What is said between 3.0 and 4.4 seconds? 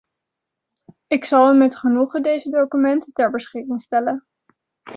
ter beschikking stellen.